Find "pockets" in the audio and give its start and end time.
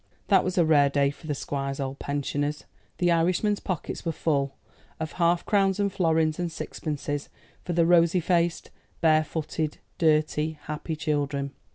3.59-4.03